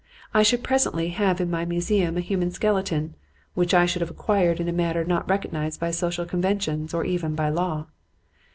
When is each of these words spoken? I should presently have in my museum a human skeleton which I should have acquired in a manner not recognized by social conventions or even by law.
I 0.33 0.41
should 0.41 0.63
presently 0.63 1.09
have 1.09 1.39
in 1.39 1.51
my 1.51 1.63
museum 1.63 2.17
a 2.17 2.21
human 2.25 2.49
skeleton 2.49 3.13
which 3.53 3.71
I 3.71 3.85
should 3.85 4.01
have 4.01 4.09
acquired 4.09 4.59
in 4.59 4.67
a 4.67 4.73
manner 4.73 5.03
not 5.03 5.29
recognized 5.29 5.79
by 5.79 5.91
social 5.91 6.25
conventions 6.25 6.91
or 6.91 7.05
even 7.05 7.35
by 7.35 7.49
law. 7.49 7.85